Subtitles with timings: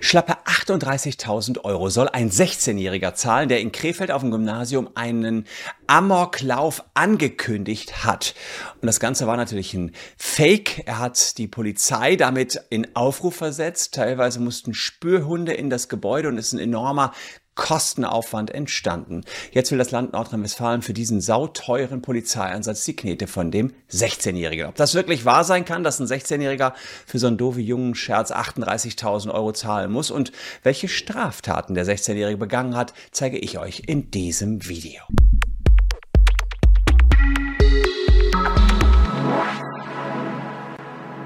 [0.00, 5.46] Schlappe 38.000 Euro soll ein 16-Jähriger zahlen, der in Krefeld auf dem Gymnasium einen
[5.86, 8.34] Amoklauf angekündigt hat.
[8.80, 10.82] Und das Ganze war natürlich ein Fake.
[10.86, 13.94] Er hat die Polizei damit in Aufruf versetzt.
[13.94, 17.12] Teilweise mussten Spürhunde in das Gebäude und es ist ein enormer
[17.58, 19.24] Kostenaufwand entstanden.
[19.50, 24.68] Jetzt will das Land Nordrhein-Westfalen für diesen sauteuren Polizeieinsatz die Knete von dem 16-Jährigen.
[24.68, 26.72] Ob das wirklich wahr sein kann, dass ein 16-Jähriger
[27.04, 30.30] für so einen doofen jungen Scherz 38.000 Euro zahlen muss und
[30.62, 35.02] welche Straftaten der 16-Jährige begangen hat, zeige ich euch in diesem Video.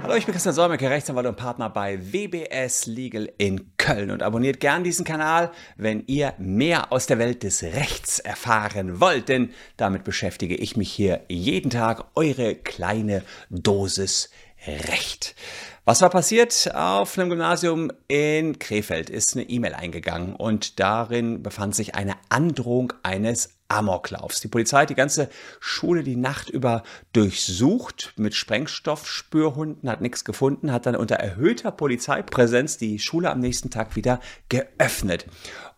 [0.03, 4.59] Hallo, ich bin Christian Solmecke, Rechtsanwalt und Partner bei WBS Legal in Köln und abonniert
[4.59, 10.03] gern diesen Kanal, wenn ihr mehr aus der Welt des Rechts erfahren wollt, denn damit
[10.03, 14.31] beschäftige ich mich hier jeden Tag, eure kleine Dosis
[14.67, 15.37] Recht.
[15.85, 16.73] Was war passiert?
[16.75, 22.93] Auf einem Gymnasium in Krefeld ist eine E-Mail eingegangen und darin befand sich eine Androhung
[23.05, 24.41] eines Amoklaufs.
[24.41, 25.29] Die Polizei hat die ganze
[25.61, 32.77] Schule die Nacht über durchsucht mit Sprengstoffspürhunden, hat nichts gefunden, hat dann unter erhöhter Polizeipräsenz
[32.77, 35.27] die Schule am nächsten Tag wieder geöffnet.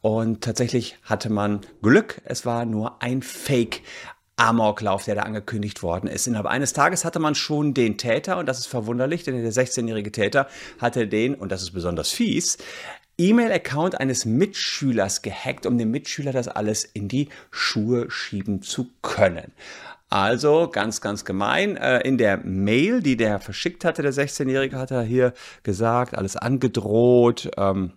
[0.01, 3.83] Und tatsächlich hatte man Glück, es war nur ein Fake.
[4.36, 6.27] Amoklauf, der da angekündigt worden ist.
[6.27, 10.11] Innerhalb eines Tages hatte man schon den Täter, und das ist verwunderlich, denn der 16-jährige
[10.11, 10.48] Täter
[10.81, 12.58] hatte den, und das ist besonders fies,
[13.19, 19.53] E-Mail-Account eines Mitschülers gehackt, um dem Mitschüler das alles in die Schuhe schieben zu können.
[20.11, 21.77] Also ganz, ganz gemein.
[21.77, 26.37] Äh, in der Mail, die der verschickt hatte, der 16-Jährige, hat er hier gesagt, alles
[26.37, 27.51] angedroht.
[27.57, 27.92] Ähm,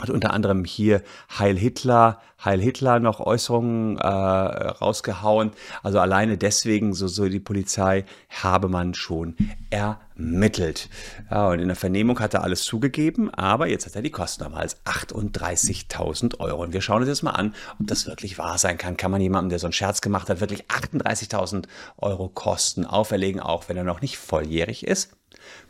[0.00, 1.02] hat unter anderem hier
[1.38, 5.52] Heil Hitler, Heil Hitler noch Äußerungen äh, rausgehauen.
[5.82, 8.04] Also alleine deswegen, so, so die Polizei,
[8.42, 9.36] habe man schon
[9.70, 10.88] ermittelt.
[11.30, 14.44] Ja, und in der Vernehmung hat er alles zugegeben, aber jetzt hat er die Kosten
[14.44, 14.76] am Hals.
[14.84, 16.62] 38.000 Euro.
[16.62, 18.96] Und wir schauen uns jetzt mal an, ob das wirklich wahr sein kann.
[18.96, 21.66] Kann man jemandem, der so einen Scherz gemacht hat, wirklich 38.000
[21.98, 25.16] Euro Kosten auferlegen, auch wenn er noch nicht volljährig ist?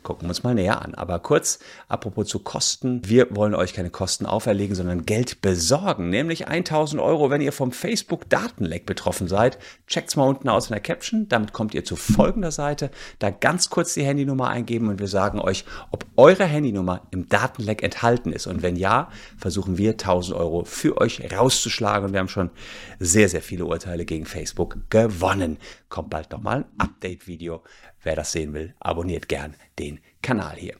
[0.03, 0.93] Gucken wir uns mal näher an.
[0.95, 3.01] Aber kurz, apropos zu Kosten.
[3.05, 6.09] Wir wollen euch keine Kosten auferlegen, sondern Geld besorgen.
[6.09, 9.57] Nämlich 1000 Euro, wenn ihr vom Facebook-Datenleck betroffen seid.
[9.87, 11.27] Checkt's mal unten aus in der Caption.
[11.27, 12.91] Damit kommt ihr zu folgender Seite.
[13.19, 17.81] Da ganz kurz die Handynummer eingeben und wir sagen euch, ob eure Handynummer im Datenleck
[17.81, 18.47] enthalten ist.
[18.47, 22.07] Und wenn ja, versuchen wir 1000 Euro für euch rauszuschlagen.
[22.07, 22.51] Und wir haben schon
[22.99, 25.57] sehr, sehr viele Urteile gegen Facebook gewonnen.
[25.89, 27.63] Kommt bald nochmal ein Update-Video.
[28.05, 30.75] Wer das sehen will, abonniert gern den Kanal hier.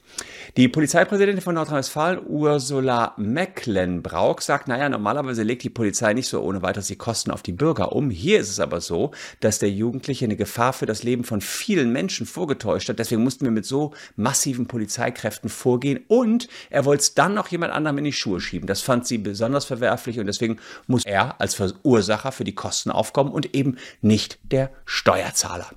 [0.57, 6.61] Die Polizeipräsidentin von Nordrhein-Westfalen, Ursula Mecklenbrauch, sagt, naja, normalerweise legt die Polizei nicht so ohne
[6.61, 8.11] weiteres die Kosten auf die Bürger um.
[8.11, 9.09] Hier ist es aber so,
[9.39, 12.99] dass der Jugendliche eine Gefahr für das Leben von vielen Menschen vorgetäuscht hat.
[12.99, 17.73] Deswegen mussten wir mit so massiven Polizeikräften vorgehen und er wollte es dann noch jemand
[17.73, 18.67] anderem in die Schuhe schieben.
[18.67, 23.31] Das fand sie besonders verwerflich und deswegen muss er als Verursacher für die Kosten aufkommen
[23.31, 25.71] und eben nicht der Steuerzahler.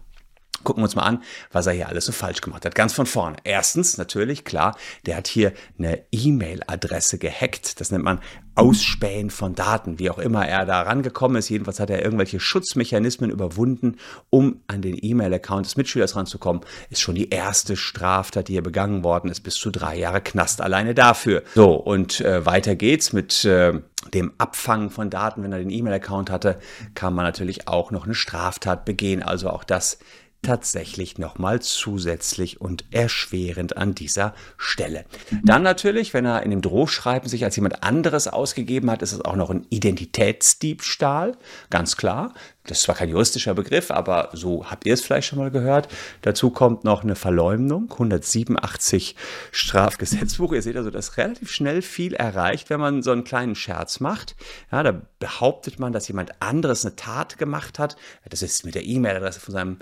[0.64, 2.74] Gucken wir uns mal an, was er hier alles so falsch gemacht hat.
[2.74, 3.36] Ganz von vorne.
[3.44, 4.76] Erstens, natürlich, klar,
[5.06, 7.80] der hat hier eine E-Mail-Adresse gehackt.
[7.80, 8.20] Das nennt man
[8.58, 11.48] Ausspähen von Daten, wie auch immer er da rangekommen ist.
[11.48, 13.98] Jedenfalls hat er irgendwelche Schutzmechanismen überwunden,
[14.30, 16.62] um an den E-Mail-Account des Mitschülers ranzukommen.
[16.90, 20.60] Ist schon die erste Straftat, die hier begangen worden ist, bis zu drei Jahre Knast
[20.60, 21.44] alleine dafür.
[21.54, 23.80] So, und äh, weiter geht's mit äh,
[24.12, 26.58] dem Abfangen von Daten, wenn er den E-Mail-Account hatte,
[26.94, 29.22] kann man natürlich auch noch eine Straftat begehen.
[29.22, 29.98] Also auch das
[30.42, 35.04] tatsächlich nochmal zusätzlich und erschwerend an dieser Stelle.
[35.44, 39.20] Dann natürlich, wenn er in dem Drohschreiben sich als jemand anderes ausgegeben hat, ist es
[39.20, 41.36] auch noch ein Identitätsdiebstahl,
[41.70, 42.32] ganz klar.
[42.68, 45.88] Das ist zwar kein juristischer Begriff, aber so habt ihr es vielleicht schon mal gehört.
[46.20, 49.16] Dazu kommt noch eine Verleumdung, 187
[49.52, 50.52] Strafgesetzbuch.
[50.52, 54.36] Ihr seht also, dass relativ schnell viel erreicht, wenn man so einen kleinen Scherz macht.
[54.70, 57.96] Ja, da behauptet man, dass jemand anderes eine Tat gemacht hat.
[58.28, 59.78] Das ist mit der E-Mail-Adresse von seinem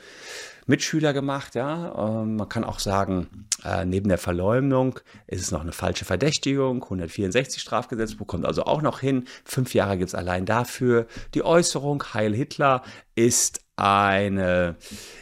[0.67, 1.55] Mitschüler gemacht.
[1.55, 6.05] Ja, ähm, man kann auch sagen, äh, neben der Verleumdung ist es noch eine falsche
[6.05, 6.83] Verdächtigung.
[6.83, 9.25] 164 Strafgesetzbuch kommt also auch noch hin.
[9.45, 11.07] Fünf Jahre gibt es allein dafür.
[11.35, 12.83] Die Äußerung Heil Hitler
[13.15, 14.77] ist eine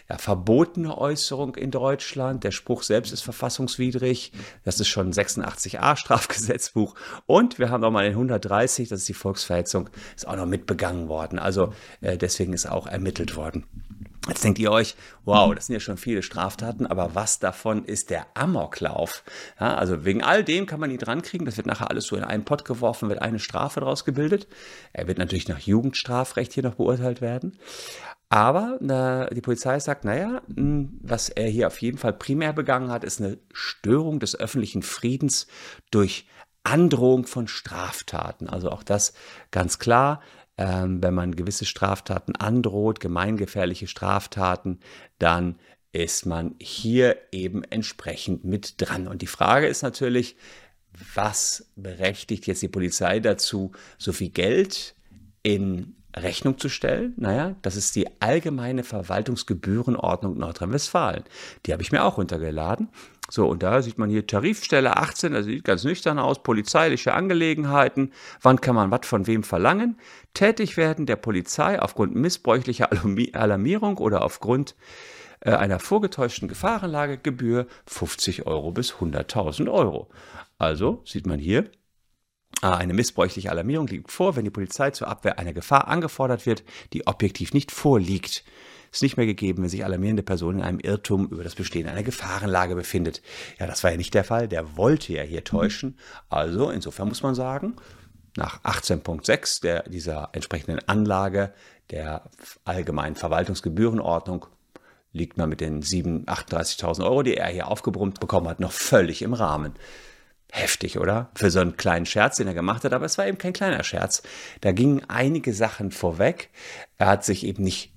[0.09, 2.45] ja, verbotene Äußerung in Deutschland.
[2.45, 4.33] Der Spruch selbst ist verfassungswidrig.
[4.63, 6.95] Das ist schon 86a Strafgesetzbuch.
[7.27, 11.09] Und wir haben noch mal den 130, das ist die Volksverhetzung, ist auch noch mitbegangen
[11.09, 11.39] worden.
[11.41, 13.65] Also äh, deswegen ist auch ermittelt worden.
[14.27, 18.09] Jetzt denkt ihr euch, wow, das sind ja schon viele Straftaten, aber was davon ist
[18.09, 19.23] der Amoklauf?
[19.61, 21.45] Ja, also wegen all dem kann man ihn drankriegen.
[21.45, 24.47] Das wird nachher alles so in einen Pott geworfen, wird eine Strafe daraus gebildet.
[24.95, 27.59] Er wird natürlich nach Jugendstrafrecht hier noch beurteilt werden.
[28.31, 32.91] Aber na, die Polizei sagt, naja, hm, was er hier auf jeden Fall primär begangen
[32.91, 35.47] hat, ist eine Störung des öffentlichen Friedens
[35.91, 36.27] durch
[36.63, 38.49] Androhung von Straftaten.
[38.49, 39.13] Also auch das
[39.51, 40.23] ganz klar.
[40.57, 44.79] Ähm, wenn man gewisse Straftaten androht, gemeingefährliche Straftaten,
[45.19, 45.57] dann
[45.93, 49.09] ist man hier eben entsprechend mit dran.
[49.09, 50.37] Und die Frage ist natürlich,
[51.15, 54.95] was berechtigt jetzt die Polizei dazu, so viel Geld
[55.43, 57.15] in Rechnung zu stellen?
[57.17, 61.25] Naja, das ist die allgemeine Verwaltungsgebührenordnung Nordrhein-Westfalen.
[61.67, 62.89] Die habe ich mir auch runtergeladen.
[63.31, 68.13] So, und da sieht man hier Tarifstelle 18, das sieht ganz nüchtern aus, polizeiliche Angelegenheiten,
[68.43, 69.99] wann kann man was von wem verlangen,
[70.35, 72.91] tätig werden der Polizei aufgrund missbräuchlicher
[73.33, 74.75] Alarmierung oder aufgrund
[75.41, 80.11] äh, einer vorgetäuschten Gefahrenlage Gebühr 50 Euro bis 100.000 Euro.
[80.59, 81.71] Also sieht man hier,
[82.73, 87.07] eine missbräuchliche Alarmierung liegt vor, wenn die Polizei zur Abwehr einer Gefahr angefordert wird, die
[87.07, 88.45] objektiv nicht vorliegt.
[88.91, 92.05] Ist nicht mehr gegeben, wenn sich alarmierende Person in einem Irrtum über das Bestehen einer
[92.05, 93.23] Gefahrenlage befindet.
[93.59, 94.47] Ja, das war ja nicht der Fall.
[94.47, 95.99] Der wollte ja hier täuschen.
[96.29, 97.75] Also insofern muss man sagen,
[98.37, 101.53] nach 18.6 der, dieser entsprechenden Anlage
[101.91, 102.31] der
[102.65, 104.47] allgemeinen Verwaltungsgebührenordnung
[105.13, 109.35] liegt man mit den 38.000 Euro, die er hier aufgebrummt bekommen hat, noch völlig im
[109.35, 109.75] Rahmen.
[110.57, 111.31] Heftig, oder?
[111.35, 113.83] Für so einen kleinen Scherz, den er gemacht hat, aber es war eben kein kleiner
[113.83, 114.23] Scherz.
[114.61, 116.49] Da gingen einige Sachen vorweg.
[116.97, 117.93] Er hat sich eben nicht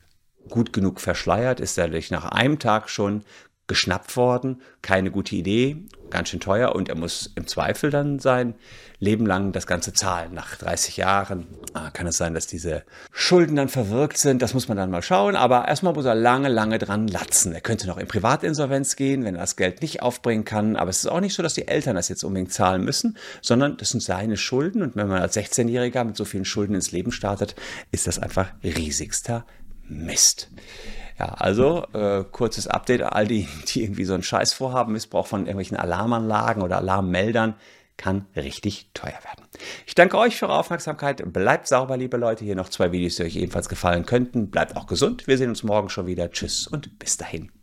[0.50, 3.24] gut genug verschleiert, ist dadurch nach einem Tag schon
[3.68, 4.62] geschnappt worden.
[4.82, 5.78] Keine gute Idee,
[6.10, 8.56] ganz schön teuer und er muss im Zweifel dann sein
[9.00, 10.34] Leben lang das Ganze zahlen.
[10.34, 14.42] Nach 30 Jahren ah, kann es sein, dass diese Schulden dann verwirkt sind.
[14.42, 15.36] Das muss man dann mal schauen.
[15.36, 17.54] Aber erstmal muss er lange, lange dran latzen.
[17.54, 20.76] Er könnte noch in Privatinsolvenz gehen, wenn er das Geld nicht aufbringen kann.
[20.76, 23.78] Aber es ist auch nicht so, dass die Eltern das jetzt unbedingt zahlen müssen, sondern
[23.78, 24.82] das sind seine Schulden.
[24.82, 27.56] Und wenn man als 16-Jähriger mit so vielen Schulden ins Leben startet,
[27.92, 29.46] ist das einfach riesigster
[29.88, 30.50] Mist.
[31.20, 35.42] Ja, also äh, kurzes Update, all die, die irgendwie so einen Scheiß vorhaben, Missbrauch von
[35.42, 37.56] irgendwelchen Alarmanlagen oder Alarmmeldern,
[37.98, 39.46] kann richtig teuer werden.
[39.88, 41.34] Ich danke euch für eure Aufmerksamkeit.
[41.34, 42.46] Bleibt sauber, liebe Leute.
[42.46, 44.52] Hier noch zwei Videos, die euch ebenfalls gefallen könnten.
[44.52, 45.26] Bleibt auch gesund.
[45.26, 46.30] Wir sehen uns morgen schon wieder.
[46.30, 47.57] Tschüss und bis dahin.